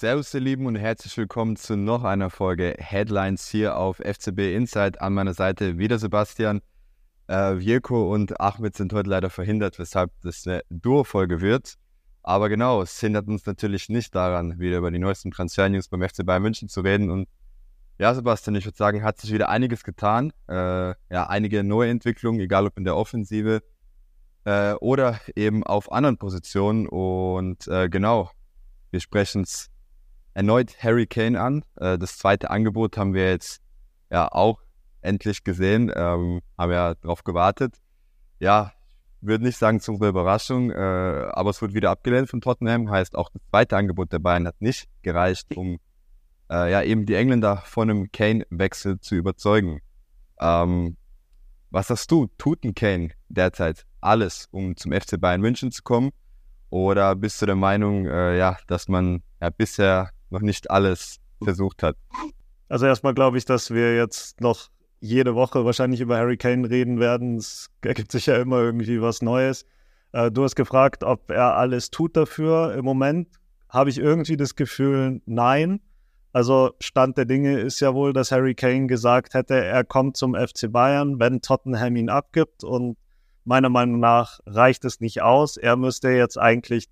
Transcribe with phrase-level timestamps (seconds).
[0.00, 4.98] Servus, ihr Lieben, und herzlich willkommen zu noch einer Folge Headlines hier auf FCB Insight.
[4.98, 6.62] An meiner Seite wieder Sebastian.
[7.26, 11.74] Äh, und Ahmed sind heute leider verhindert, weshalb das eine Duo-Folge wird.
[12.22, 16.24] Aber genau, es hindert uns natürlich nicht daran, wieder über die neuesten Transfer-News beim FC
[16.24, 17.10] Bayern München zu reden.
[17.10, 17.28] Und
[17.98, 20.32] ja, Sebastian, ich würde sagen, hat sich wieder einiges getan.
[20.48, 20.54] Äh,
[21.10, 23.62] ja, einige neue Entwicklungen, egal ob in der Offensive
[24.44, 26.88] äh, oder eben auf anderen Positionen.
[26.88, 28.30] Und äh, genau,
[28.92, 29.70] wir sprechen es
[30.34, 31.64] erneut Harry Kane an.
[31.76, 33.60] Äh, das zweite Angebot haben wir jetzt
[34.10, 34.60] ja auch
[35.02, 37.76] endlich gesehen, ähm, haben ja darauf gewartet.
[38.38, 38.72] Ja,
[39.20, 42.90] würde nicht sagen zum Überraschung, äh, aber es wurde wieder abgelehnt von Tottenham.
[42.90, 45.78] Heißt, auch das zweite Angebot der Bayern hat nicht gereicht, um
[46.50, 49.80] äh, ja eben die Engländer von einem Kane-Wechsel zu überzeugen.
[50.40, 50.96] Ähm,
[51.70, 52.28] was sagst du?
[52.38, 56.10] Tut ein Kane derzeit alles, um zum FC Bayern München zu kommen?
[56.70, 61.82] Oder bist du der Meinung, äh, ja, dass man ja bisher noch nicht alles versucht
[61.82, 61.96] hat?
[62.68, 64.68] Also erstmal glaube ich, dass wir jetzt noch
[65.00, 67.36] jede Woche wahrscheinlich über Harry Kane reden werden.
[67.36, 69.64] Es ergibt sich ja immer irgendwie was Neues.
[70.12, 72.74] Äh, du hast gefragt, ob er alles tut dafür.
[72.74, 73.28] Im Moment
[73.68, 75.80] habe ich irgendwie das Gefühl, nein.
[76.32, 80.34] Also Stand der Dinge ist ja wohl, dass Harry Kane gesagt hätte, er kommt zum
[80.34, 82.62] FC Bayern, wenn Tottenham ihn abgibt.
[82.62, 82.96] Und
[83.44, 85.56] meiner Meinung nach reicht es nicht aus.
[85.56, 86.86] Er müsste jetzt eigentlich,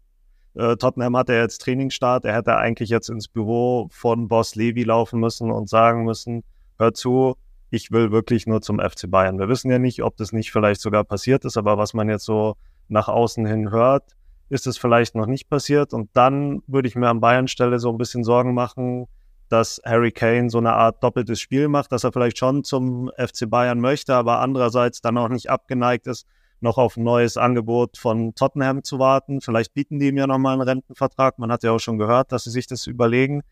[0.59, 4.83] äh, Tottenham hat ja jetzt Trainingsstart, er hätte eigentlich jetzt ins Büro von Boss Levy
[4.83, 6.43] laufen müssen und sagen müssen,
[6.79, 7.37] hör zu,
[7.71, 9.39] ich will wirklich nur zum FC Bayern.
[9.39, 12.25] Wir wissen ja nicht, ob das nicht vielleicht sogar passiert ist, aber was man jetzt
[12.25, 12.57] so
[12.89, 14.17] nach außen hin hört,
[14.49, 15.95] ist es vielleicht noch nicht passiert.
[15.95, 19.07] Und dann würde ich mir an Bayern Stelle so ein bisschen Sorgen machen,
[19.49, 23.49] dass Harry Kane so eine Art doppeltes Spiel macht, dass er vielleicht schon zum FC
[23.49, 26.27] Bayern möchte, aber andererseits dann auch nicht abgeneigt ist,
[26.61, 29.41] noch auf ein neues Angebot von Tottenham zu warten.
[29.41, 31.39] Vielleicht bieten die ihm ja nochmal einen Rentenvertrag.
[31.39, 33.43] Man hat ja auch schon gehört, dass sie sich das überlegen.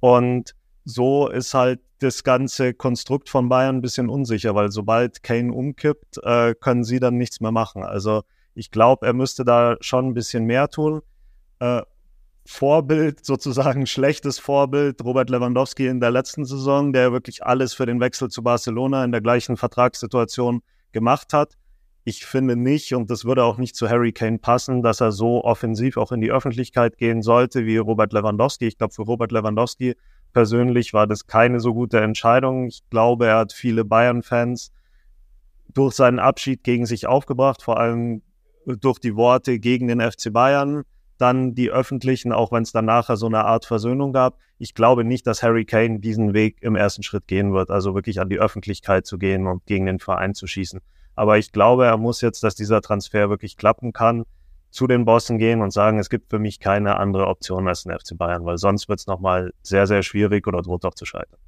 [0.00, 5.52] Und so ist halt das ganze Konstrukt von Bayern ein bisschen unsicher, weil sobald Kane
[5.52, 7.82] umkippt, äh, können sie dann nichts mehr machen.
[7.82, 8.22] Also
[8.54, 11.02] ich glaube, er müsste da schon ein bisschen mehr tun.
[11.60, 11.82] Äh,
[12.46, 18.00] Vorbild, sozusagen schlechtes Vorbild, Robert Lewandowski in der letzten Saison, der wirklich alles für den
[18.00, 20.62] Wechsel zu Barcelona in der gleichen Vertragssituation
[20.92, 21.54] gemacht hat.
[22.08, 25.44] Ich finde nicht, und das würde auch nicht zu Harry Kane passen, dass er so
[25.44, 28.66] offensiv auch in die Öffentlichkeit gehen sollte wie Robert Lewandowski.
[28.66, 29.94] Ich glaube, für Robert Lewandowski
[30.32, 32.68] persönlich war das keine so gute Entscheidung.
[32.68, 34.72] Ich glaube, er hat viele Bayern-Fans
[35.74, 38.22] durch seinen Abschied gegen sich aufgebracht, vor allem
[38.64, 40.84] durch die Worte gegen den FC Bayern,
[41.18, 44.38] dann die öffentlichen, auch wenn es dann nachher so eine Art Versöhnung gab.
[44.56, 48.18] Ich glaube nicht, dass Harry Kane diesen Weg im ersten Schritt gehen wird, also wirklich
[48.18, 50.80] an die Öffentlichkeit zu gehen und gegen den Verein zu schießen.
[51.18, 54.24] Aber ich glaube, er muss jetzt, dass dieser Transfer wirklich klappen kann,
[54.70, 57.98] zu den Bossen gehen und sagen, es gibt für mich keine andere Option als den
[57.98, 61.40] FC Bayern, weil sonst wird es nochmal sehr, sehr schwierig oder droht auch zu scheitern.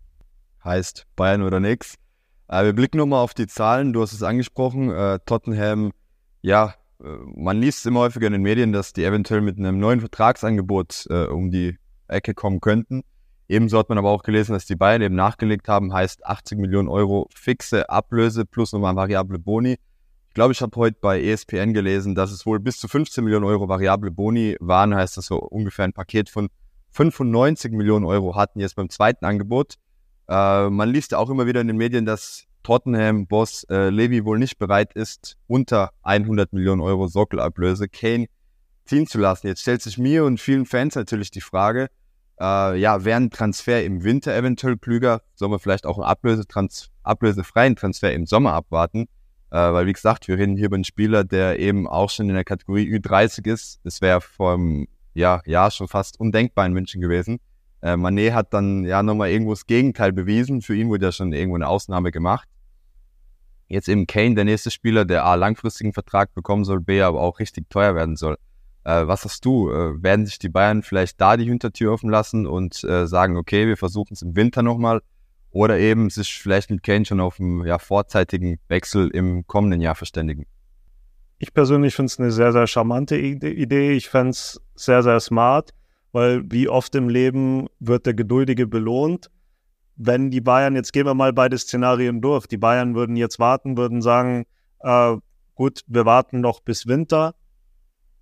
[0.64, 1.94] Heißt Bayern oder nix.
[2.48, 3.92] Äh, wir blicken nochmal auf die Zahlen.
[3.92, 4.90] Du hast es angesprochen.
[4.90, 5.92] Äh, Tottenham,
[6.42, 7.04] ja, äh,
[7.36, 11.52] man liest immer häufiger in den Medien, dass die eventuell mit einem neuen Vertragsangebot um
[11.52, 11.78] die
[12.08, 13.04] Ecke kommen könnten.
[13.50, 16.88] Ebenso hat man aber auch gelesen, dass die Bayern eben nachgelegt haben, heißt 80 Millionen
[16.88, 19.76] Euro fixe Ablöse plus nochmal variable Boni.
[20.28, 23.44] Ich glaube, ich habe heute bei ESPN gelesen, dass es wohl bis zu 15 Millionen
[23.44, 26.48] Euro variable Boni waren, heißt das so ungefähr ein Paket von
[26.92, 29.74] 95 Millionen Euro hatten jetzt beim zweiten Angebot.
[30.28, 34.38] Äh, man liest ja auch immer wieder in den Medien, dass Tottenham-Boss äh, Levy wohl
[34.38, 38.26] nicht bereit ist, unter 100 Millionen Euro Sockelablöse Kane
[38.84, 39.48] ziehen zu lassen.
[39.48, 41.88] Jetzt stellt sich mir und vielen Fans natürlich die Frage,
[42.40, 45.22] äh, ja, wäre ein Transfer im Winter eventuell klüger?
[45.34, 49.08] Sollen wir vielleicht auch einen Ablösetrans ablösefreien Transfer im Sommer abwarten?
[49.50, 52.34] Äh, weil, wie gesagt, wir reden hier über einen Spieler, der eben auch schon in
[52.34, 53.80] der Kategorie Ü30 ist.
[53.84, 57.40] Das wäre einem ja, Jahr schon fast undenkbar in München gewesen.
[57.82, 60.62] Äh, Manet hat dann ja nochmal irgendwo das Gegenteil bewiesen.
[60.62, 62.48] Für ihn wurde ja schon irgendwo eine Ausnahme gemacht.
[63.68, 67.38] Jetzt eben Kane, der nächste Spieler, der A, langfristigen Vertrag bekommen soll, B, aber auch
[67.38, 68.36] richtig teuer werden soll.
[68.84, 69.70] Äh, was hast du?
[69.70, 73.66] Äh, werden sich die Bayern vielleicht da die Hintertür offen lassen und äh, sagen, okay,
[73.66, 75.02] wir versuchen es im Winter nochmal
[75.50, 79.94] oder eben sich vielleicht mit Kane schon auf einen ja, vorzeitigen Wechsel im kommenden Jahr
[79.94, 80.46] verständigen.
[81.38, 83.92] Ich persönlich finde es eine sehr, sehr charmante Idee.
[83.92, 85.70] Ich fände es sehr, sehr smart,
[86.12, 89.30] weil wie oft im Leben wird der Geduldige belohnt.
[89.96, 93.76] Wenn die Bayern, jetzt gehen wir mal beide Szenarien durch, die Bayern würden jetzt warten,
[93.76, 94.46] würden sagen,
[94.80, 95.16] äh,
[95.54, 97.34] gut, wir warten noch bis Winter,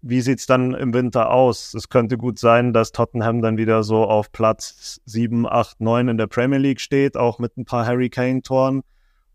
[0.01, 1.75] wie sieht's dann im Winter aus?
[1.75, 6.19] Es könnte gut sein, dass Tottenham dann wieder so auf Platz 7, 8, 9 in
[6.19, 8.83] der Premier League steht, auch mit ein paar Harry Kane-Toren.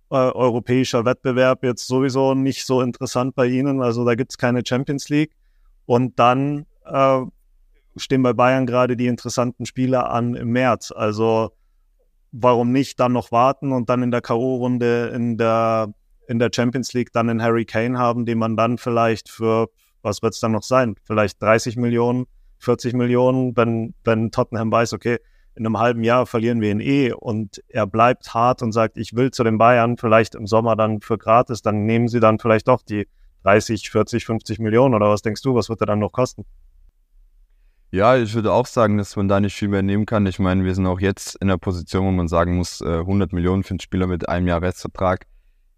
[0.09, 5.09] Äh, europäischer Wettbewerb jetzt sowieso nicht so interessant bei ihnen, also da gibt's keine Champions
[5.09, 5.35] League.
[5.85, 7.21] Und dann äh,
[7.97, 10.91] stehen bei Bayern gerade die interessanten Spiele an im März.
[10.95, 11.51] Also
[12.31, 15.93] warum nicht dann noch warten und dann in der K.O.-Runde in der,
[16.27, 19.67] in der Champions League dann einen Harry Kane haben, den man dann vielleicht für,
[20.03, 20.95] was wird es dann noch sein?
[21.03, 22.25] Vielleicht 30 Millionen,
[22.59, 25.17] 40 Millionen, wenn, wenn Tottenham weiß, okay,
[25.55, 29.15] in einem halben Jahr verlieren wir ihn eh und er bleibt hart und sagt, ich
[29.15, 32.67] will zu den Bayern, vielleicht im Sommer dann für gratis, dann nehmen sie dann vielleicht
[32.67, 33.07] doch die
[33.43, 36.45] 30, 40, 50 Millionen oder was denkst du, was wird er dann noch kosten?
[37.91, 40.25] Ja, ich würde auch sagen, dass man da nicht viel mehr nehmen kann.
[40.25, 43.35] Ich meine, wir sind auch jetzt in der Position, wo man sagen muss, 100 äh,
[43.35, 45.27] Millionen für einen Spieler mit einem Jahr Restvertrag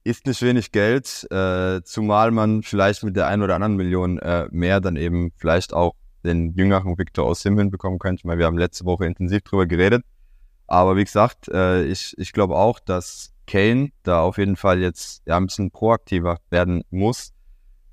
[0.05, 4.47] ist nicht wenig Geld, äh, zumal man vielleicht mit der einen oder anderen Million äh,
[4.51, 5.93] mehr dann eben vielleicht auch
[6.23, 8.21] den jüngeren Victor Osim hinbekommen könnte.
[8.21, 10.03] Ich meine, wir haben letzte Woche intensiv drüber geredet.
[10.67, 15.21] Aber wie gesagt, äh, ich, ich glaube auch, dass Kane da auf jeden Fall jetzt
[15.25, 17.35] ja, ein bisschen proaktiver werden muss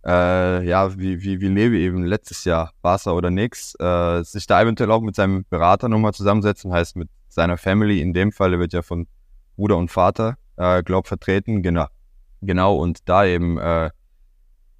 [0.05, 4.62] äh, ja, wie, wie, wie Levi eben letztes Jahr, Barca oder nix, äh, sich da
[4.62, 8.73] eventuell auch mit seinem Berater nochmal zusammensetzen, heißt mit seiner Family, in dem Fall, wird
[8.73, 9.06] ja von
[9.56, 11.87] Bruder und Vater, äh, glaub, vertreten, genau,
[12.42, 13.90] genau, und da eben, äh,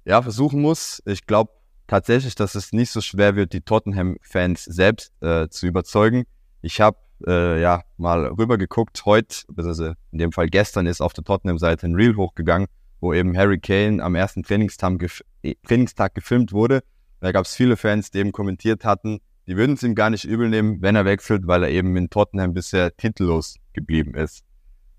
[0.05, 1.01] ja, versuchen muss.
[1.05, 1.51] Ich glaube
[1.87, 6.25] tatsächlich, dass es nicht so schwer wird, die Tottenham-Fans selbst äh, zu überzeugen.
[6.61, 11.23] Ich habe äh, ja mal rübergeguckt, heute, beziehungsweise in dem Fall gestern ist auf der
[11.23, 12.67] Tottenham-Seite ein Reel hochgegangen,
[12.99, 16.83] wo eben Harry Kane am ersten Trainingstag, gef äh, Trainingstag gefilmt wurde.
[17.19, 20.23] Da gab es viele Fans, die eben kommentiert hatten, die würden es ihm gar nicht
[20.23, 24.43] übel nehmen, wenn er wechselt, weil er eben in Tottenham bisher titellos geblieben ist.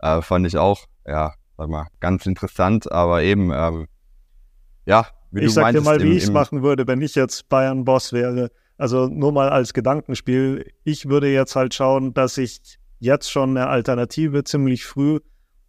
[0.00, 3.86] Äh, fand ich auch, ja, sag mal, ganz interessant, aber eben, ähm,
[4.86, 7.14] ja, wie ich du sag meintest, dir mal, wie ich es machen würde, wenn ich
[7.14, 8.50] jetzt Bayern-Boss wäre.
[8.76, 10.70] Also nur mal als Gedankenspiel.
[10.82, 15.20] Ich würde jetzt halt schauen, dass ich jetzt schon eine Alternative ziemlich früh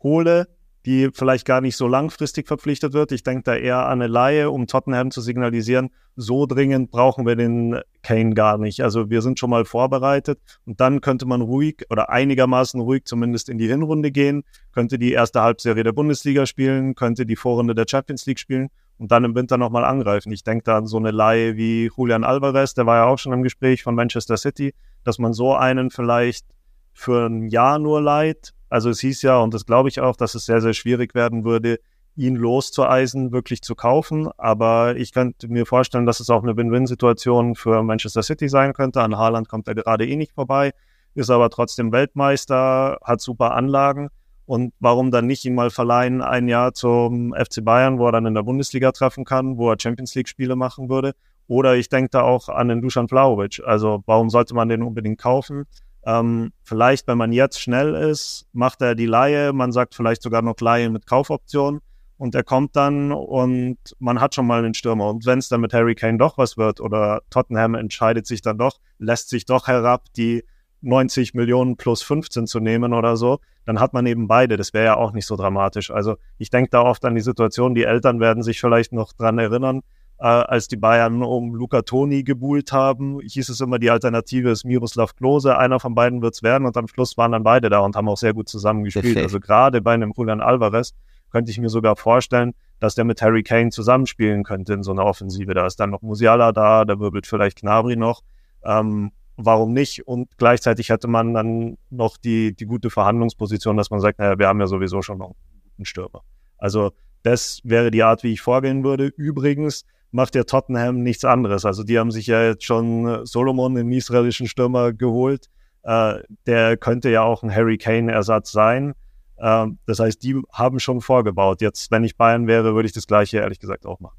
[0.01, 0.47] hole,
[0.85, 3.11] die vielleicht gar nicht so langfristig verpflichtet wird.
[3.11, 7.35] Ich denke da eher an eine Laie, um Tottenham zu signalisieren, so dringend brauchen wir
[7.35, 8.81] den Kane gar nicht.
[8.81, 13.49] Also wir sind schon mal vorbereitet und dann könnte man ruhig oder einigermaßen ruhig zumindest
[13.49, 17.85] in die Hinrunde gehen, könnte die erste Halbserie der Bundesliga spielen, könnte die Vorrunde der
[17.89, 20.31] Champions League spielen und dann im Winter nochmal angreifen.
[20.31, 23.33] Ich denke da an so eine Laie wie Julian Alvarez, der war ja auch schon
[23.33, 24.73] im Gespräch von Manchester City,
[25.03, 26.45] dass man so einen vielleicht
[26.93, 30.35] für ein Jahr nur leiht also es hieß ja, und das glaube ich auch, dass
[30.35, 31.79] es sehr, sehr schwierig werden würde,
[32.15, 34.29] ihn loszueisen, wirklich zu kaufen.
[34.37, 39.01] Aber ich könnte mir vorstellen, dass es auch eine Win-Win-Situation für Manchester City sein könnte.
[39.01, 40.71] An Haaland kommt er gerade eh nicht vorbei,
[41.13, 44.09] ist aber trotzdem Weltmeister, hat super Anlagen.
[44.45, 48.27] Und warum dann nicht ihn mal verleihen, ein Jahr zum FC Bayern, wo er dann
[48.27, 51.13] in der Bundesliga treffen kann, wo er Champions League-Spiele machen würde?
[51.47, 53.61] Oder ich denke da auch an den Dusan Vlaovic.
[53.65, 55.65] Also warum sollte man den unbedingt kaufen?
[56.05, 59.53] Ähm, vielleicht, wenn man jetzt schnell ist, macht er die Laie.
[59.53, 61.81] Man sagt vielleicht sogar noch Laie mit Kaufoption.
[62.17, 65.09] Und er kommt dann und man hat schon mal einen Stürmer.
[65.09, 68.57] Und wenn es dann mit Harry Kane doch was wird oder Tottenham entscheidet sich dann
[68.57, 70.45] doch, lässt sich doch herab, die
[70.81, 74.55] 90 Millionen plus 15 zu nehmen oder so, dann hat man eben beide.
[74.55, 75.91] Das wäre ja auch nicht so dramatisch.
[75.91, 79.37] Also ich denke da oft an die Situation, die Eltern werden sich vielleicht noch dran
[79.37, 79.81] erinnern,
[80.19, 84.63] äh, als die Bayern um Luca Toni gebuhlt haben, hieß es immer, die Alternative ist
[84.63, 87.95] Miroslav Klose, einer von beiden wird's werden und am Schluss waren dann beide da und
[87.95, 89.17] haben auch sehr gut zusammengespielt.
[89.17, 90.93] Also gerade bei einem Julian Alvarez
[91.31, 95.05] könnte ich mir sogar vorstellen, dass der mit Harry Kane zusammenspielen könnte in so einer
[95.05, 95.53] Offensive.
[95.53, 98.21] Da ist dann noch Musiala da, da wirbelt vielleicht Knabri noch.
[98.63, 100.07] Ähm, warum nicht?
[100.07, 104.47] Und gleichzeitig hätte man dann noch die, die gute Verhandlungsposition, dass man sagt, naja, wir
[104.47, 106.21] haben ja sowieso schon noch einen guten Stürmer.
[106.57, 106.91] Also
[107.23, 109.07] das wäre die Art, wie ich vorgehen würde.
[109.07, 111.65] Übrigens, macht ja Tottenham nichts anderes.
[111.65, 115.49] Also die haben sich ja jetzt schon äh, Solomon, den israelischen Stürmer, geholt.
[115.83, 118.93] Äh, der könnte ja auch ein Harry Kane-Ersatz sein.
[119.35, 121.61] Äh, das heißt, die haben schon vorgebaut.
[121.61, 124.17] Jetzt, wenn ich Bayern wäre, würde ich das gleiche ehrlich gesagt auch machen.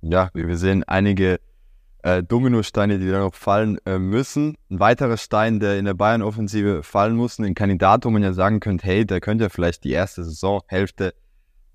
[0.00, 1.40] Ja, wir sehen einige
[2.02, 4.56] äh, Dominosteine, die da noch fallen äh, müssen.
[4.70, 8.60] Ein weiterer Stein, der in der Bayern-Offensive fallen muss, ein Kandidat, wo man ja sagen
[8.60, 11.14] könnte, hey, der könnte ja vielleicht die erste Saisonhälfte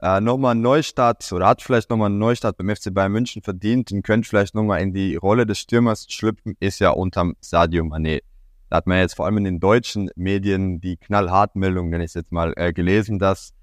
[0.01, 3.91] äh, nochmal einen Neustart oder hat vielleicht nochmal einen Neustart beim FC Bayern München verdient
[3.91, 8.21] und könnte vielleicht nochmal in die Rolle des Stürmers schlüpfen, ist ja unterm Sadio Mané.
[8.69, 12.13] Da hat man jetzt vor allem in den deutschen Medien die knallharten Meldungen, nenne ich
[12.13, 13.53] jetzt mal, äh, gelesen, dass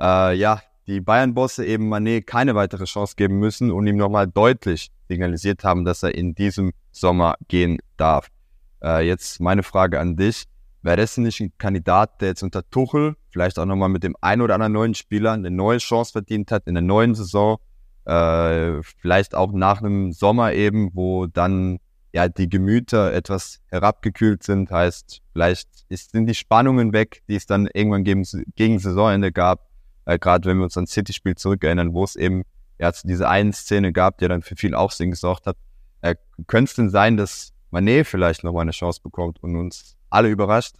[0.00, 4.90] äh, ja die Bayern-Bosse eben Mané keine weitere Chance geben müssen und ihm nochmal deutlich
[5.08, 8.28] signalisiert haben, dass er in diesem Sommer gehen darf.
[8.82, 10.44] Äh, jetzt meine Frage an dich.
[10.84, 14.42] Wäre das nicht ein Kandidat, der jetzt unter Tuchel vielleicht auch nochmal mit dem einen
[14.42, 17.56] oder anderen neuen Spieler eine neue Chance verdient hat in der neuen Saison?
[18.04, 21.78] Äh, vielleicht auch nach einem Sommer eben, wo dann
[22.12, 27.46] ja die Gemüter etwas herabgekühlt sind, heißt, vielleicht ist, sind die Spannungen weg, die es
[27.46, 29.70] dann irgendwann gegen, gegen Saisonende gab.
[30.04, 32.42] Äh, Gerade wenn wir uns an City-Spiel zurückerinnern, wo es eben
[32.78, 35.56] ja diese eine Szene gab, die dann für viel Aufsehen gesorgt hat.
[36.02, 40.28] Äh, Könnte es denn sein, dass Manet vielleicht nochmal eine Chance bekommt und uns alle
[40.28, 40.76] überrascht?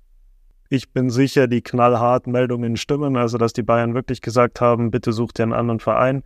[0.70, 5.12] Ich bin sicher, die knallharten Meldungen stimmen, also dass die Bayern wirklich gesagt haben, bitte
[5.12, 6.22] sucht dir einen anderen Verein.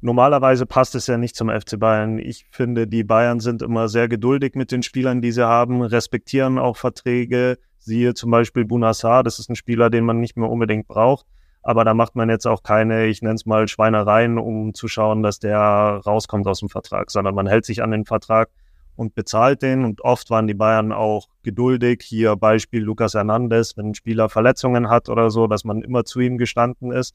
[0.00, 2.18] Normalerweise passt es ja nicht zum FC Bayern.
[2.18, 6.58] Ich finde, die Bayern sind immer sehr geduldig mit den Spielern, die sie haben, respektieren
[6.58, 7.58] auch Verträge.
[7.78, 11.26] Siehe zum Beispiel Bunassar, das ist ein Spieler, den man nicht mehr unbedingt braucht.
[11.62, 15.22] Aber da macht man jetzt auch keine, ich nenne es mal Schweinereien, um zu schauen,
[15.22, 18.50] dass der rauskommt aus dem Vertrag, sondern man hält sich an den Vertrag
[18.96, 19.84] und bezahlt den.
[19.84, 22.02] Und oft waren die Bayern auch geduldig.
[22.02, 26.20] Hier Beispiel Lucas Hernandez, wenn ein Spieler Verletzungen hat oder so, dass man immer zu
[26.20, 27.14] ihm gestanden ist.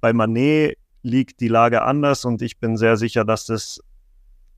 [0.00, 3.80] Bei Manet liegt die Lage anders und ich bin sehr sicher, dass das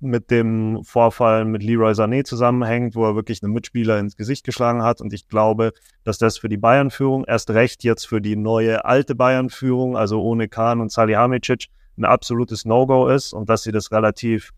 [0.00, 4.82] mit dem Vorfall mit Leroy Sané zusammenhängt, wo er wirklich einen Mitspieler ins Gesicht geschlagen
[4.82, 5.02] hat.
[5.02, 5.72] Und ich glaube,
[6.04, 10.48] dass das für die Bayern-Führung, erst recht jetzt für die neue alte Bayern-Führung, also ohne
[10.48, 11.66] Kahn und Salihamidzic,
[11.98, 14.52] ein absolutes No-Go ist und dass sie das relativ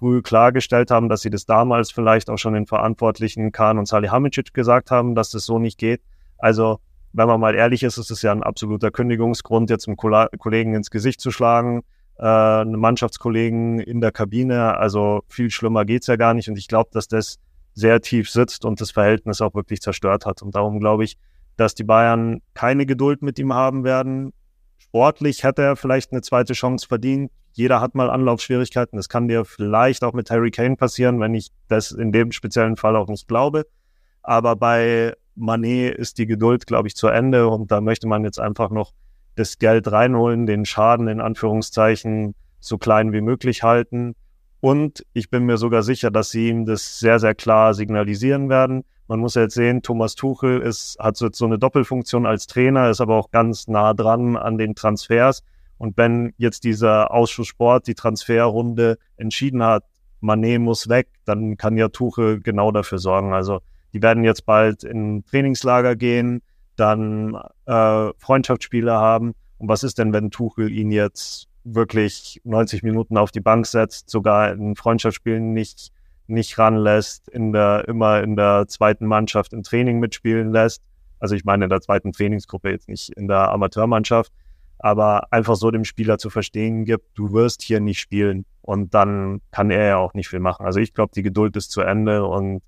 [0.00, 4.54] früh klargestellt haben, dass sie das damals vielleicht auch schon den Verantwortlichen Kahn und Salihamidzic
[4.54, 6.00] gesagt haben, dass das so nicht geht.
[6.38, 6.80] Also
[7.12, 10.90] wenn man mal ehrlich ist, ist es ja ein absoluter Kündigungsgrund, jetzt einem Kollegen ins
[10.90, 11.82] Gesicht zu schlagen,
[12.18, 14.78] äh, einen Mannschaftskollegen in der Kabine.
[14.78, 16.48] Also viel schlimmer geht's ja gar nicht.
[16.48, 17.36] Und ich glaube, dass das
[17.74, 20.40] sehr tief sitzt und das Verhältnis auch wirklich zerstört hat.
[20.40, 21.18] Und darum glaube ich,
[21.56, 24.32] dass die Bayern keine Geduld mit ihm haben werden.
[24.78, 27.30] Sportlich hätte er vielleicht eine zweite Chance verdient.
[27.52, 28.96] Jeder hat mal Anlaufschwierigkeiten.
[28.96, 32.76] Das kann dir vielleicht auch mit Harry Kane passieren, wenn ich das in dem speziellen
[32.76, 33.66] Fall auch nicht glaube.
[34.22, 38.38] Aber bei Manet ist die Geduld, glaube ich, zu Ende und da möchte man jetzt
[38.38, 38.92] einfach noch
[39.36, 44.14] das Geld reinholen, den Schaden in Anführungszeichen so klein wie möglich halten.
[44.60, 48.84] Und ich bin mir sogar sicher, dass sie ihm das sehr, sehr klar signalisieren werden.
[49.08, 53.00] Man muss jetzt sehen, Thomas Tuchel ist, hat so, so eine Doppelfunktion als Trainer, ist
[53.00, 55.42] aber auch ganz nah dran an den Transfers.
[55.80, 59.84] Und wenn jetzt dieser Ausschuss Sport die Transferrunde entschieden hat,
[60.20, 63.32] Manet muss weg, dann kann ja Tuchel genau dafür sorgen.
[63.32, 63.60] Also
[63.94, 66.42] die werden jetzt bald in Trainingslager gehen,
[66.76, 67.34] dann
[67.64, 69.32] äh, Freundschaftsspiele haben.
[69.56, 74.10] Und was ist denn, wenn Tuchel ihn jetzt wirklich 90 Minuten auf die Bank setzt,
[74.10, 75.92] sogar in Freundschaftsspielen nicht,
[76.26, 80.82] nicht ranlässt, in der, immer in der zweiten Mannschaft im Training mitspielen lässt?
[81.20, 84.30] Also ich meine in der zweiten Trainingsgruppe, jetzt nicht in der Amateurmannschaft,
[84.80, 88.44] aber einfach so dem Spieler zu verstehen gibt, du wirst hier nicht spielen.
[88.62, 90.64] Und dann kann er ja auch nicht viel machen.
[90.66, 92.62] Also ich glaube, die Geduld ist zu Ende und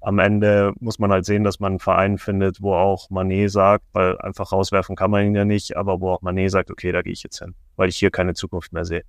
[0.00, 3.84] am Ende muss man halt sehen, dass man einen Verein findet, wo auch Manet sagt,
[3.92, 7.02] weil einfach rauswerfen kann man ihn ja nicht, aber wo auch Manet sagt, okay, da
[7.02, 9.02] gehe ich jetzt hin, weil ich hier keine Zukunft mehr sehe.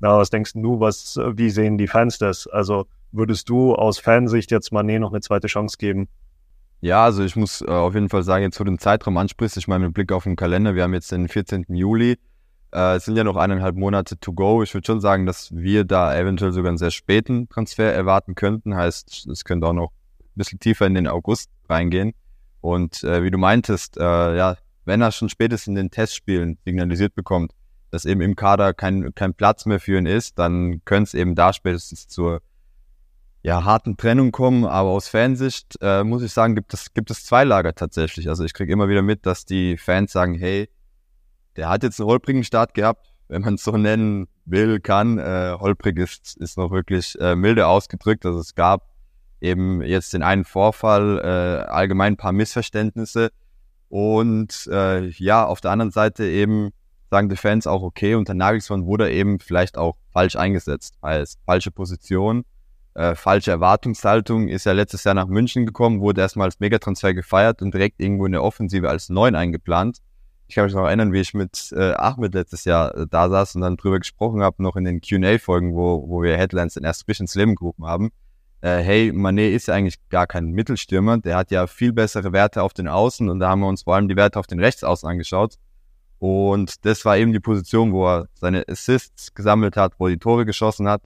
[0.00, 2.46] Na, was denkst du, was, wie sehen die Fans das?
[2.46, 6.08] Also würdest du aus Fansicht jetzt Manet noch eine zweite Chance geben?
[6.80, 9.68] Ja, also ich muss äh, auf jeden Fall sagen, jetzt du den Zeitraum ansprichst, ich
[9.68, 11.66] meine mit Blick auf den Kalender, wir haben jetzt den 14.
[11.68, 12.16] Juli,
[12.72, 14.62] äh, es sind ja noch eineinhalb Monate to go.
[14.62, 18.76] Ich würde schon sagen, dass wir da eventuell sogar einen sehr späten Transfer erwarten könnten.
[18.76, 19.92] Heißt, es könnte auch noch
[20.34, 22.14] bisschen tiefer in den August reingehen.
[22.60, 27.14] Und äh, wie du meintest, äh, ja, wenn er schon spätestens in den Testspielen signalisiert
[27.14, 27.52] bekommt,
[27.90, 31.34] dass eben im Kader kein, kein Platz mehr für ihn ist, dann könnte es eben
[31.34, 32.40] da spätestens zur
[33.42, 34.64] ja, harten Trennung kommen.
[34.64, 38.28] Aber aus Fansicht äh, muss ich sagen, gibt es, gibt es zwei Lager tatsächlich.
[38.28, 40.68] Also ich kriege immer wieder mit, dass die Fans sagen, hey,
[41.56, 45.18] der hat jetzt einen holprigen Start gehabt, wenn man es so nennen will, kann.
[45.18, 48.26] Äh, holprig ist, ist noch wirklich äh, milde ausgedrückt.
[48.26, 48.88] Also es gab
[49.40, 53.30] eben jetzt den einen Vorfall, äh, allgemein ein paar Missverständnisse.
[53.88, 56.70] Und äh, ja, auf der anderen Seite eben
[57.10, 61.72] sagen die Fans auch, okay, unter Nagelsmann wurde eben vielleicht auch falsch eingesetzt, als falsche
[61.72, 62.44] Position,
[62.94, 67.62] äh, falsche Erwartungshaltung, ist ja letztes Jahr nach München gekommen, wurde erstmal als Megatransfer gefeiert
[67.62, 69.98] und direkt irgendwo in der Offensive als Neun eingeplant.
[70.48, 73.54] Ich kann mich noch erinnern, wie ich mit äh, Ahmed letztes Jahr äh, da saß
[73.54, 77.04] und dann drüber gesprochen habe, noch in den Q&A-Folgen, wo, wo wir Headlines dann erst
[77.04, 78.10] frisch ins Leben gerufen haben
[78.62, 82.62] äh, hey, Manet ist ja eigentlich gar kein Mittelstürmer, der hat ja viel bessere Werte
[82.62, 85.08] auf den Außen und da haben wir uns vor allem die Werte auf den Rechtsaußen
[85.08, 85.56] angeschaut.
[86.18, 90.18] Und das war eben die Position, wo er seine Assists gesammelt hat, wo er die
[90.18, 91.02] Tore geschossen hat.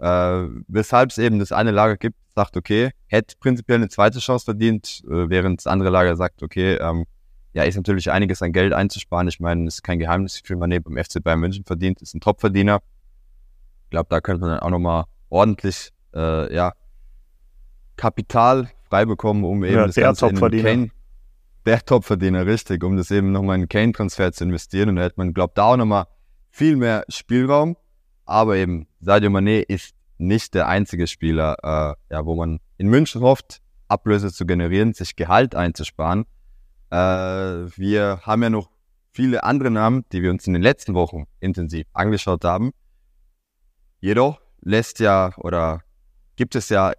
[0.00, 4.46] Äh, weshalb es eben das eine Lager gibt, sagt, okay, hätte prinzipiell eine zweite Chance
[4.46, 7.04] verdient, äh, während das andere Lager sagt, okay, ähm,
[7.52, 9.28] ja, ist natürlich einiges an Geld einzusparen.
[9.28, 12.14] Ich meine, es ist kein Geheimnis, wie viel Manet beim FC Bayern München verdient, ist
[12.14, 12.80] ein Topverdiener.
[13.84, 16.72] Ich glaube, da könnte man dann auch nochmal ordentlich, äh, ja,
[17.96, 20.70] Kapital frei bekommen, um eben ja, das der Ganze Topverdiener.
[20.70, 20.90] in Kane,
[21.66, 24.90] der Topverdiener, richtig, um das eben nochmal in Kane-Transfer zu investieren.
[24.90, 26.06] Und da hätte man, glaubt, da auch nochmal
[26.50, 27.76] viel mehr Spielraum.
[28.30, 33.22] Aber eben, Sadio Mané ist nicht der einzige Spieler, äh, ja, wo man in München
[33.22, 36.26] hofft, Ablöse zu generieren, sich Gehalt einzusparen.
[36.90, 38.70] Äh, wir haben ja noch
[39.12, 42.70] viele andere Namen, die wir uns in den letzten Wochen intensiv angeschaut haben.
[43.98, 45.82] Jedoch lässt ja oder
[46.36, 46.92] gibt es ja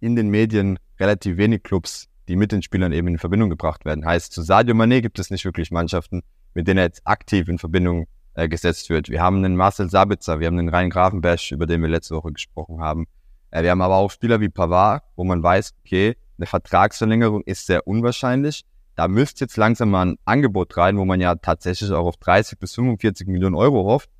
[0.00, 4.04] in den Medien relativ wenig Clubs, die mit den Spielern eben in Verbindung gebracht werden.
[4.04, 6.20] Heißt, zu Sadio Mané gibt es nicht wirklich Mannschaften,
[6.52, 9.08] mit denen er jetzt aktiv in Verbindung äh, gesetzt wird.
[9.08, 12.32] Wir haben einen Marcel Sabitzer, wir haben einen Rhein Grafenberg, über den wir letzte Woche
[12.32, 13.06] gesprochen haben.
[13.50, 17.66] Äh, wir haben aber auch Spieler wie Pavard, wo man weiß, okay, eine Vertragsverlängerung ist
[17.66, 18.64] sehr unwahrscheinlich.
[18.94, 22.58] Da müsste jetzt langsam mal ein Angebot rein, wo man ja tatsächlich auch auf 30
[22.58, 24.10] bis 45 Millionen Euro hofft.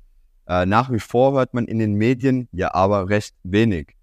[0.47, 3.95] Äh, nach wie vor hört man in den Medien ja aber recht wenig.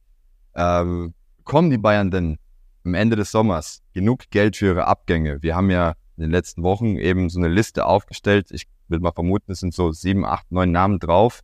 [0.54, 2.38] Ähm, kommen die Bayern denn
[2.84, 5.42] am Ende des Sommers genug Geld für ihre Abgänge?
[5.42, 8.50] Wir haben ja in den letzten Wochen eben so eine Liste aufgestellt.
[8.50, 11.40] Ich würde mal vermuten, es sind so sieben, acht, neun Namen drauf.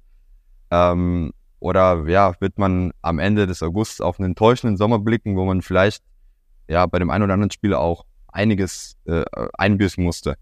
[0.71, 5.45] Ähm, oder ja, wird man am Ende des Augusts auf einen enttäuschenden Sommer blicken, wo
[5.45, 6.03] man vielleicht
[6.69, 9.25] ja bei dem einen oder anderen Spieler auch einiges äh,
[9.59, 10.37] einbüßen musste?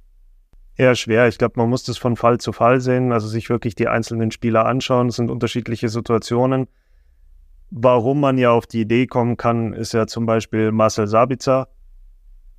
[0.77, 1.27] Eher schwer.
[1.27, 4.31] Ich glaube, man muss das von Fall zu Fall sehen, also sich wirklich die einzelnen
[4.31, 5.09] Spieler anschauen.
[5.09, 6.69] Es sind unterschiedliche Situationen.
[7.71, 11.69] Warum man ja auf die Idee kommen kann, ist ja zum Beispiel Marcel Sabitzer.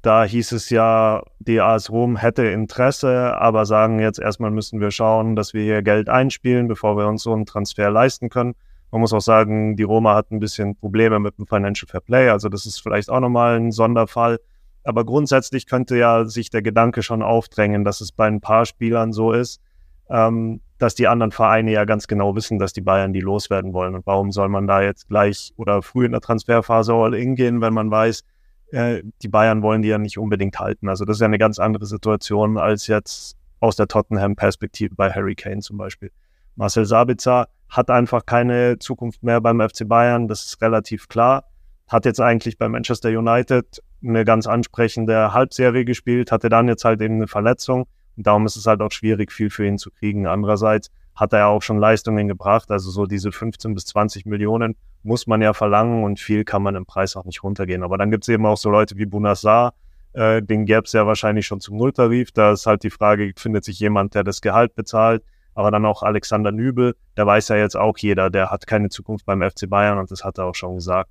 [0.01, 4.91] Da hieß es ja, die AS Rom hätte Interesse, aber sagen jetzt erstmal müssen wir
[4.91, 8.56] schauen, dass wir hier Geld einspielen, bevor wir uns so einen Transfer leisten können.
[8.91, 12.29] Man muss auch sagen, die Roma hat ein bisschen Probleme mit dem Financial Fair Play,
[12.29, 14.39] also das ist vielleicht auch nochmal ein Sonderfall.
[14.86, 19.12] Aber grundsätzlich könnte ja sich der Gedanke schon aufdrängen, dass es bei ein paar Spielern
[19.12, 19.62] so ist,
[20.10, 23.96] ähm, dass die anderen Vereine ja ganz genau wissen, dass die Bayern die loswerden wollen.
[23.96, 27.60] Und warum soll man da jetzt gleich oder früh in der Transferphase all in gehen,
[27.60, 28.24] wenn man weiß,
[28.72, 30.90] äh, die Bayern wollen die ja nicht unbedingt halten.
[30.90, 35.36] Also das ist ja eine ganz andere Situation als jetzt aus der Tottenham-Perspektive bei Harry
[35.36, 36.12] Kane zum Beispiel.
[36.56, 41.46] Marcel Sabitzer hat einfach keine Zukunft mehr beim FC Bayern, das ist relativ klar.
[41.88, 47.02] Hat jetzt eigentlich bei Manchester United eine ganz ansprechende Halbserie gespielt, hatte dann jetzt halt
[47.02, 50.28] eben eine Verletzung und darum ist es halt auch schwierig, viel für ihn zu kriegen.
[50.28, 52.72] Andererseits hat er ja auch schon Leistungen gebracht.
[52.72, 56.75] Also so diese 15 bis 20 Millionen muss man ja verlangen und viel kann man
[56.75, 57.84] im Preis auch nicht runtergehen.
[57.84, 59.74] Aber dann gibt es eben auch so Leute wie Bunassar,
[60.14, 62.32] äh, den gäbe es ja wahrscheinlich schon zum Nulltarif.
[62.32, 65.24] Da ist halt die Frage, findet sich jemand, der das Gehalt bezahlt?
[65.55, 69.25] Aber dann auch Alexander Nübel, der weiß ja jetzt auch jeder, der hat keine Zukunft
[69.25, 71.10] beim FC Bayern und das hat er auch schon gesagt.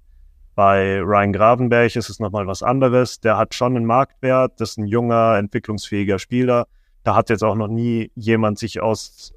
[0.55, 3.21] Bei Ryan Gravenberg ist es nochmal was anderes.
[3.21, 6.67] Der hat schon einen Marktwert, das ist ein junger, entwicklungsfähiger Spieler
[7.09, 9.33] da hat jetzt auch noch nie jemand sich aus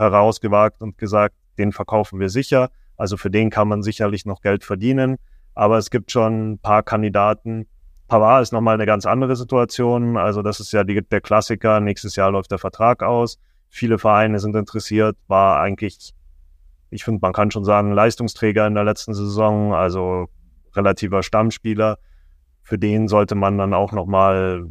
[0.00, 2.70] herausgewagt und gesagt, den verkaufen wir sicher.
[2.96, 5.16] Also für den kann man sicherlich noch Geld verdienen.
[5.54, 7.66] Aber es gibt schon ein paar Kandidaten.
[8.08, 10.16] Pavard ist nochmal eine ganz andere Situation.
[10.16, 11.80] Also das ist ja die, der Klassiker.
[11.80, 13.38] Nächstes Jahr läuft der Vertrag aus.
[13.68, 15.16] Viele Vereine sind interessiert.
[15.28, 16.14] War eigentlich,
[16.90, 19.74] ich finde, man kann schon sagen, Leistungsträger in der letzten Saison.
[19.74, 20.28] Also
[20.74, 21.98] relativer Stammspieler.
[22.62, 24.66] Für den sollte man dann auch nochmal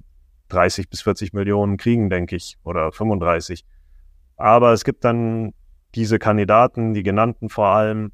[0.49, 3.65] 30 bis 40 Millionen kriegen, denke ich, oder 35.
[4.39, 5.53] Aber es gibt dann
[5.95, 8.13] diese Kandidaten, die genannten vor allem,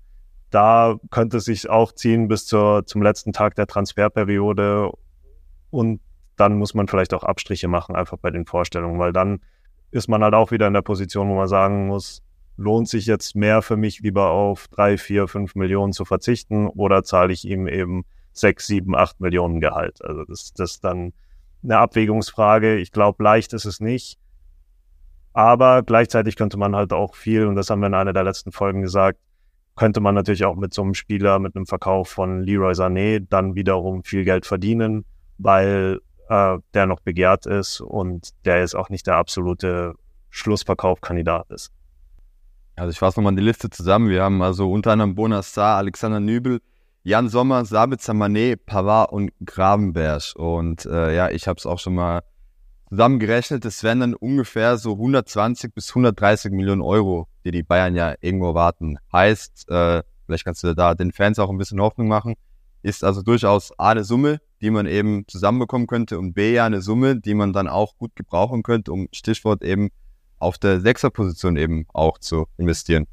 [0.49, 4.91] da könnte es sich auch ziehen bis zur, zum letzten Tag der Transferperiode
[5.69, 6.01] und
[6.35, 9.41] dann muss man vielleicht auch Abstriche machen, einfach bei den Vorstellungen, weil dann
[9.91, 12.23] ist man halt auch wieder in der Position, wo man sagen muss,
[12.57, 17.03] lohnt sich jetzt mehr für mich lieber auf drei, vier, fünf Millionen zu verzichten oder
[17.03, 20.03] zahle ich ihm eben sechs, sieben, acht Millionen Gehalt.
[20.03, 21.13] Also das, das dann
[21.63, 22.77] eine Abwägungsfrage.
[22.77, 24.17] Ich glaube, leicht ist es nicht.
[25.36, 28.54] Aber gleichzeitig könnte man halt auch viel, und das haben wir in einer der letzten
[28.54, 29.19] Folgen gesagt,
[29.76, 33.54] könnte man natürlich auch mit so einem Spieler, mit einem Verkauf von Leroy Sané dann
[33.54, 35.04] wiederum viel Geld verdienen,
[35.38, 39.95] weil äh, der noch begehrt ist und der jetzt auch nicht der absolute
[40.30, 41.74] Schlussverkaufkandidat ist.
[42.78, 44.08] Also ich fasse nochmal die Liste zusammen.
[44.08, 46.62] Wir haben also unter anderem Bonassar, Alexander Nübel,
[47.04, 50.34] Jan Sommer, Sabitzer Mané, Pavard und Gravenberg.
[50.38, 52.21] Und äh, ja, ich habe es auch schon mal
[52.89, 53.65] zusammengerechnet.
[53.65, 58.54] Es wären dann ungefähr so 120 bis 130 Millionen Euro, die die Bayern ja irgendwo
[58.54, 58.98] warten.
[59.12, 62.36] Heißt, äh, vielleicht kannst du da den Fans auch ein bisschen Hoffnung machen,
[62.82, 66.82] ist also durchaus A eine Summe, die man eben zusammenbekommen könnte und B ja eine
[66.82, 69.89] Summe, die man dann auch gut gebrauchen könnte, um Stichwort eben
[70.39, 73.08] auf der Sechserposition eben auch zu investieren.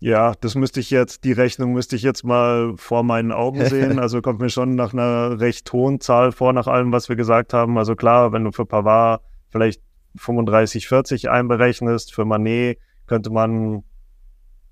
[0.00, 3.98] Ja, das müsste ich jetzt, die Rechnung müsste ich jetzt mal vor meinen Augen sehen.
[4.00, 7.52] Also kommt mir schon nach einer recht hohen Zahl vor, nach allem, was wir gesagt
[7.52, 7.76] haben.
[7.76, 9.82] Also klar, wenn du für Pavard vielleicht
[10.16, 13.84] 35, 40 einberechnest, für Manet könnte man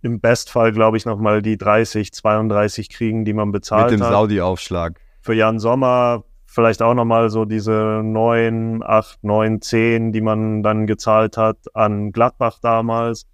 [0.01, 4.99] im Bestfall, glaube ich, nochmal die 30, 32 kriegen, die man bezahlt Mit dem Saudi-Aufschlag.
[5.21, 10.87] Für Jan Sommer vielleicht auch nochmal so diese 9, 8, 9, 10, die man dann
[10.87, 13.27] gezahlt hat an Gladbach damals.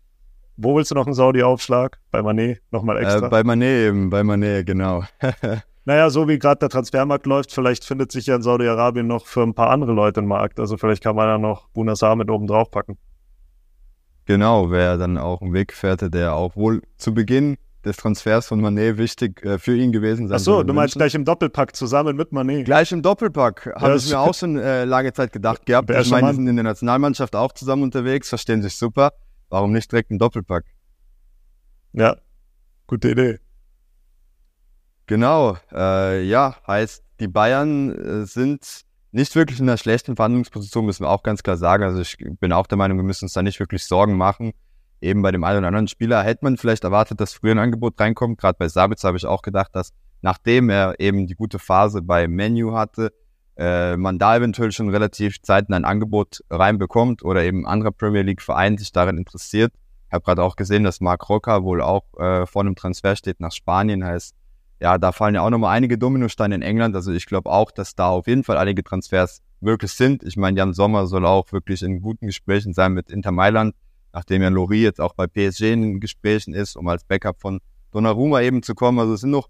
[0.57, 1.99] Wo willst du noch einen Saudi-Aufschlag?
[2.11, 3.27] Bei Manet nochmal äh, extra?
[3.27, 5.05] Äh, bei Manet eben, bei Manet, genau.
[5.85, 9.43] naja, so wie gerade der Transfermarkt läuft, vielleicht findet sich ja in Saudi-Arabien noch für
[9.43, 10.61] ein paar andere Leute ein Markt.
[10.61, 12.97] Also vielleicht kann man ja noch Bunassar mit oben drauf packen.
[14.27, 18.97] Genau, wäre dann auch ein Weggefährte, der auch wohl zu Beginn des Transfers von Manet
[18.97, 20.37] wichtig äh, für ihn gewesen sein.
[20.37, 22.65] Achso, du meinst gleich im Doppelpack zusammen mit Manet?
[22.65, 23.75] Gleich im Doppelpack.
[23.77, 25.91] Habe ich mir auch schon äh, lange Zeit gedacht gehabt.
[25.91, 29.13] Ich meine, die sind in der Nationalmannschaft auch zusammen unterwegs, verstehen sich super.
[29.49, 30.65] Warum nicht direkt im Doppelpack?
[31.93, 32.17] Ja,
[32.87, 33.39] gute Idee.
[35.07, 41.05] Genau, äh, ja, heißt, die Bayern äh, sind nicht wirklich in einer schlechten Verhandlungsposition, müssen
[41.05, 41.85] wir auch ganz klar sagen.
[41.85, 44.53] Also ich bin auch der Meinung, wir müssen uns da nicht wirklich Sorgen machen.
[45.01, 48.01] Eben bei dem einen oder anderen Spieler hätte man vielleicht erwartet, dass früher ein Angebot
[48.01, 48.41] reinkommt.
[48.41, 52.27] Gerade bei Sabitzer habe ich auch gedacht, dass nachdem er eben die gute Phase bei
[52.27, 53.13] Menu hatte,
[53.57, 58.43] äh, man da eventuell schon relativ zeitnah ein Angebot reinbekommt oder eben anderer Premier League
[58.43, 59.73] Verein sich daran interessiert.
[60.09, 63.41] Ich habe gerade auch gesehen, dass Marc Rocker wohl auch äh, vor einem Transfer steht
[63.41, 64.05] nach Spanien.
[64.05, 64.35] Heißt,
[64.81, 66.95] ja, da fallen ja auch nochmal einige Dominosteine in England.
[66.95, 70.23] Also ich glaube auch, dass da auf jeden Fall einige Transfers möglich sind.
[70.23, 73.75] Ich meine, Jan Sommer soll auch wirklich in guten Gesprächen sein mit Inter Mailand,
[74.13, 77.61] nachdem ja Lori jetzt auch bei PSG in Gesprächen ist, um als Backup von
[77.93, 78.99] Donnarumma eben zu kommen.
[78.99, 79.49] Also es sind noch,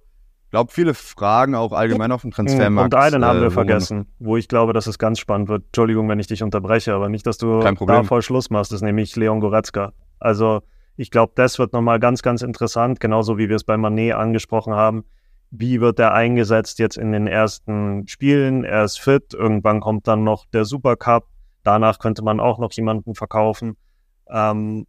[0.54, 2.94] glaube viele Fragen auch allgemein auf dem Transfermarkt.
[2.94, 5.64] Und einen haben wir äh, vergessen, wo ich glaube, dass es ganz spannend wird.
[5.64, 8.82] Entschuldigung, wenn ich dich unterbreche, aber nicht, dass du da voll Schluss machst, das ist
[8.82, 9.94] nämlich Leon Goretzka.
[10.20, 10.62] Also
[10.96, 14.74] ich glaube, das wird nochmal ganz, ganz interessant, genauso wie wir es bei Manet angesprochen
[14.74, 15.02] haben.
[15.50, 18.62] Wie wird er eingesetzt jetzt in den ersten Spielen?
[18.62, 21.26] Er ist fit, irgendwann kommt dann noch der Supercup.
[21.64, 23.76] Danach könnte man auch noch jemanden verkaufen.
[24.30, 24.86] Ähm,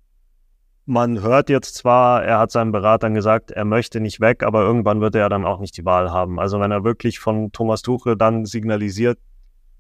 [0.86, 5.02] man hört jetzt zwar, er hat seinen Beratern gesagt, er möchte nicht weg, aber irgendwann
[5.02, 6.40] wird er dann auch nicht die Wahl haben.
[6.40, 9.20] Also wenn er wirklich von Thomas Tuchel dann signalisiert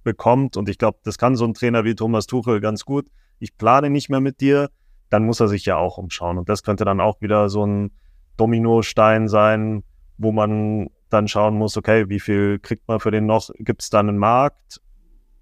[0.04, 3.08] bekommt, und ich glaube, das kann so ein Trainer wie Thomas Tuchel ganz gut,
[3.39, 4.70] ich plane nicht mehr mit dir,
[5.10, 6.38] dann muss er sich ja auch umschauen.
[6.38, 7.91] Und das könnte dann auch wieder so ein
[8.38, 9.84] Dominostein sein,
[10.18, 13.50] wo man dann schauen muss, okay, wie viel kriegt man für den noch?
[13.60, 14.82] Gibt es dann einen Markt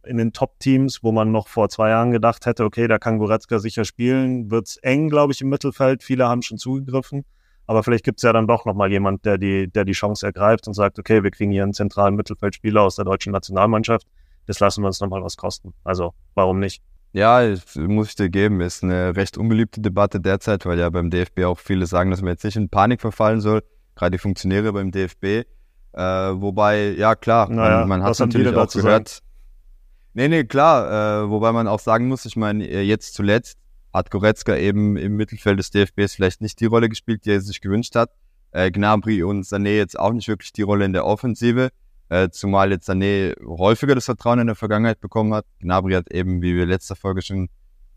[0.05, 3.59] in den Top-Teams, wo man noch vor zwei Jahren gedacht hätte, okay, da kann Goretzka
[3.59, 6.03] sicher spielen, wird es eng, glaube ich, im Mittelfeld.
[6.03, 7.25] Viele haben schon zugegriffen.
[7.65, 10.67] Aber vielleicht gibt es ja dann doch nochmal jemand, der die, der die Chance ergreift
[10.67, 14.05] und sagt, okay, wir kriegen hier einen zentralen Mittelfeldspieler aus der deutschen Nationalmannschaft.
[14.47, 15.73] Das lassen wir uns nochmal was kosten.
[15.83, 16.83] Also, warum nicht?
[17.13, 17.41] Ja,
[17.75, 21.59] muss ich dir geben, ist eine recht unbeliebte Debatte derzeit, weil ja beim DFB auch
[21.59, 23.61] viele sagen, dass man jetzt nicht in Panik verfallen soll,
[23.95, 25.23] gerade die Funktionäre beim DFB.
[25.93, 29.22] Äh, wobei, ja klar, naja, man, man hat natürlich auch gehört.
[30.15, 33.57] Nee, nee, klar, äh, wobei man auch sagen muss, ich meine, äh, jetzt zuletzt
[33.91, 37.61] hat Goretzka eben im Mittelfeld des DFBs vielleicht nicht die Rolle gespielt, die er sich
[37.61, 38.11] gewünscht hat.
[38.51, 41.69] Äh, Gnabry und Sané jetzt auch nicht wirklich die Rolle in der Offensive.
[42.09, 45.45] Äh, zumal jetzt Sané häufiger das Vertrauen in der Vergangenheit bekommen hat.
[45.59, 47.49] Gnabry hat eben, wie wir letzter Folge schon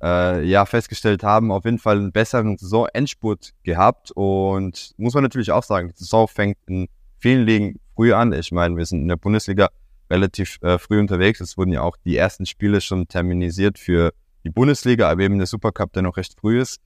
[0.03, 4.11] äh, ja festgestellt haben, auf jeden Fall einen besseren Saisonendspurt gehabt.
[4.13, 8.33] Und muss man natürlich auch sagen, die Saison fängt in vielen Ligen früh an.
[8.33, 9.69] Ich meine, wir sind in der Bundesliga
[10.11, 11.41] relativ äh, früh unterwegs.
[11.41, 14.13] Es wurden ja auch die ersten Spiele schon terminisiert für
[14.45, 16.81] die Bundesliga, aber eben der Supercup, der noch recht früh ist.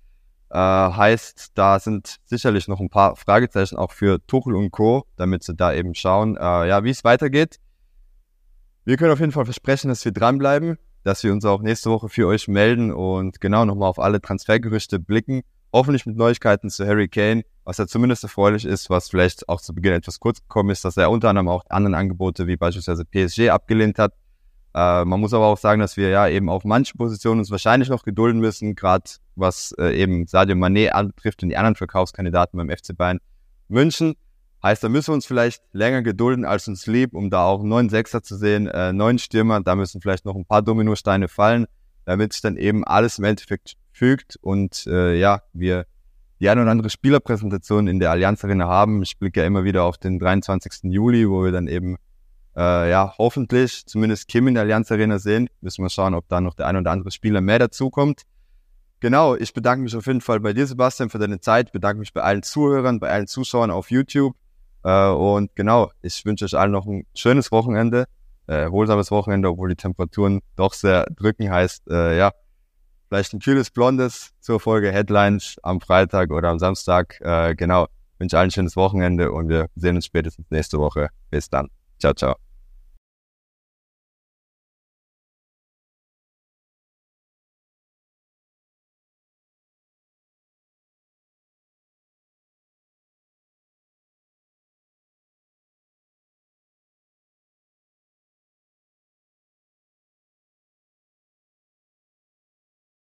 [0.50, 5.44] Äh, heißt, da sind sicherlich noch ein paar Fragezeichen auch für Tuchel und Co., damit
[5.44, 7.58] sie da eben schauen, äh, ja, wie es weitergeht.
[8.84, 12.08] Wir können auf jeden Fall versprechen, dass wir dranbleiben, dass wir uns auch nächste Woche
[12.08, 15.42] für euch melden und genau nochmal auf alle Transfergerüchte blicken.
[15.72, 19.72] Hoffentlich mit Neuigkeiten zu Harry Kane, was ja zumindest erfreulich ist, was vielleicht auch zu
[19.72, 23.50] Beginn etwas kurz gekommen ist, dass er unter anderem auch anderen Angebote wie beispielsweise PSG
[23.50, 24.12] abgelehnt hat.
[24.74, 27.88] Äh, man muss aber auch sagen, dass wir ja eben auf manchen Positionen uns wahrscheinlich
[27.88, 32.68] noch gedulden müssen, gerade was äh, eben Sadio Mané anbetrifft und die anderen Verkaufskandidaten beim
[32.68, 33.20] FC Bayern
[33.68, 34.14] München.
[34.62, 37.88] Heißt, da müssen wir uns vielleicht länger gedulden als uns lieb, um da auch neun
[37.88, 39.60] Sechser zu sehen, äh, neun Stürmer.
[39.60, 41.66] Da müssen vielleicht noch ein paar Dominosteine fallen,
[42.04, 45.84] damit sich dann eben alles im Endeffekt fügt und äh, ja, wir
[46.40, 49.02] die eine oder andere Spielerpräsentation in der Allianz Arena haben.
[49.02, 50.84] Ich blicke ja immer wieder auf den 23.
[50.84, 51.96] Juli, wo wir dann eben
[52.56, 55.50] äh, ja, hoffentlich zumindest Kim in der Allianz Arena sehen.
[55.60, 58.22] Müssen wir schauen, ob da noch der ein oder andere Spieler mehr dazukommt.
[59.00, 61.70] Genau, ich bedanke mich auf jeden Fall bei dir, Sebastian, für deine Zeit.
[61.70, 64.34] bedanke mich bei allen Zuhörern, bei allen Zuschauern auf YouTube.
[64.82, 68.06] Äh, und genau, ich wünsche euch allen noch ein schönes Wochenende,
[68.46, 71.50] äh, erholsames Wochenende, obwohl die Temperaturen doch sehr drücken.
[71.50, 72.32] Heißt, äh, ja,
[73.10, 77.20] vielleicht ein kühles Blondes zur Folge Headlines am Freitag oder am Samstag.
[77.20, 81.08] Äh, genau, wünsche allen ein schönes Wochenende und wir sehen uns spätestens nächste Woche.
[81.30, 81.68] Bis dann.
[81.98, 82.49] Ciao, ciao.